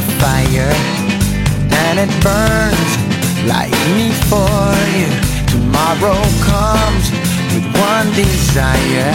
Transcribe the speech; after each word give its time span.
fire, 0.00 0.72
and 1.70 1.98
it 1.98 2.10
burns 2.22 2.90
like 3.46 3.72
me 3.96 4.10
for 4.30 4.74
you. 4.98 5.10
Tomorrow 5.46 6.20
comes 6.44 7.10
with 7.52 7.66
one 7.74 8.08
desire 8.12 9.12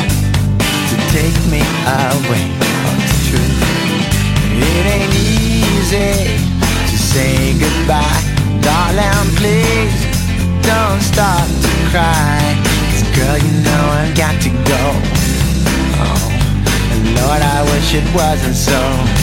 to 0.90 0.96
take 1.12 1.38
me 1.52 1.62
away. 1.86 2.46
Oh, 2.62 3.04
it's 3.04 3.20
true. 3.30 3.52
It 4.60 4.86
ain't 4.96 5.14
easy 5.16 6.40
to 6.90 6.98
say 6.98 7.54
goodbye, 7.60 8.22
darling. 8.62 9.30
Please 9.36 9.96
don't 10.62 11.02
start 11.02 11.48
to 11.64 11.72
cry. 11.92 12.58
'Cause 12.64 13.04
girl, 13.16 13.38
you 13.38 13.54
know 13.68 13.84
I've 14.00 14.16
got 14.16 14.36
to 14.42 14.50
go. 14.50 14.84
Oh, 16.02 16.32
and 16.92 17.04
Lord, 17.16 17.42
I 17.42 17.60
wish 17.72 17.94
it 17.94 18.08
wasn't 18.14 18.56
so. 18.56 19.23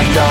The 0.00 0.14
break 0.14 0.29